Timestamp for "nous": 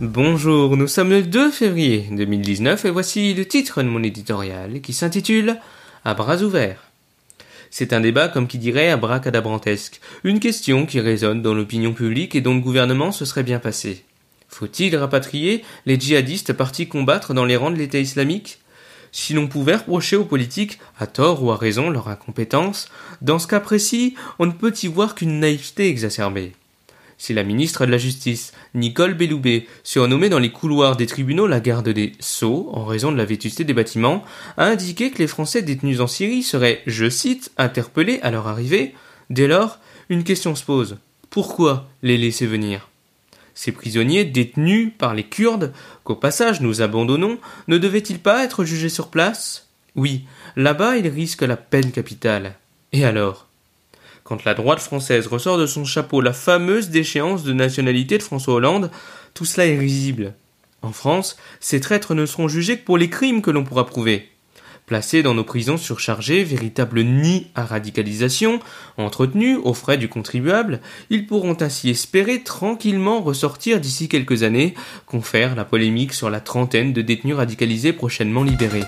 0.78-0.88, 46.60-46.82